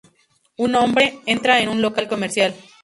Un 0.57 0.73
hombre 0.73 1.19
entra 1.27 1.61
en 1.61 1.69
un 1.69 1.79
local 1.79 2.07
comercial. 2.07 2.55